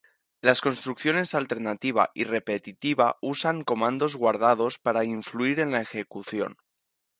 Las 0.41 0.61
construcciones 0.61 1.35
alternativa 1.35 2.09
y 2.15 2.23
repetitiva 2.23 3.17
usan 3.21 3.63
"comandos 3.63 4.15
guardados" 4.15 4.79
para 4.79 5.03
influir 5.03 5.59
en 5.59 5.69
la 5.69 5.81
ejecución. 5.81 6.57